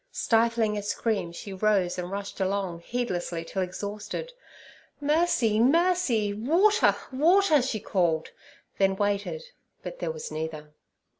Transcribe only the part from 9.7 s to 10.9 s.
but there was neither.